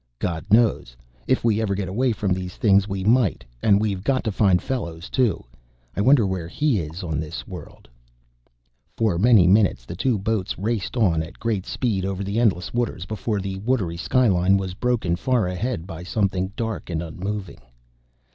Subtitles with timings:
[0.17, 0.97] "God knows.
[1.27, 3.45] If we ever get away from these things we might.
[3.61, 5.43] And we've got to find Fellows, too;
[5.95, 7.87] I wonder where he is on this world."
[8.97, 13.05] For many minutes the two boats raced on at great speed over the endless waters
[13.05, 17.59] before the watery skyline was broken far ahead by something dark and unmoving.